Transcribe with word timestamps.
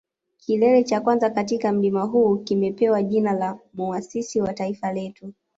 Kilele 0.37 0.83
cha 0.83 1.01
kwanza 1.01 1.29
katika 1.29 1.71
mlima 1.71 2.01
huu 2.03 2.37
kimepewa 2.37 3.03
jina 3.03 3.33
la 3.33 3.59
muasisi 3.73 4.41
wa 4.41 4.53
taifa 4.53 4.93
letu 4.93 5.33